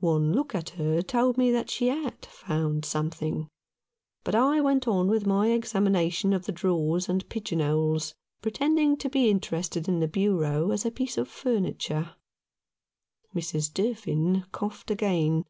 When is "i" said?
4.34-4.60